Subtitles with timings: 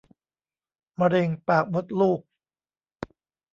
[0.99, 2.21] มะเร็งปากมดลูก